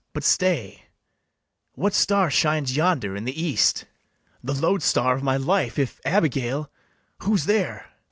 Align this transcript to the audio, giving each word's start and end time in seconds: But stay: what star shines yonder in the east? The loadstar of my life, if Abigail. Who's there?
But 0.13 0.23
stay: 0.23 0.85
what 1.75 1.93
star 1.93 2.31
shines 2.31 2.75
yonder 2.75 3.15
in 3.15 3.25
the 3.25 3.39
east? 3.39 3.85
The 4.43 4.55
loadstar 4.55 5.13
of 5.15 5.21
my 5.21 5.37
life, 5.37 5.77
if 5.77 6.01
Abigail. 6.05 6.71
Who's 7.19 7.45
there? 7.45 7.85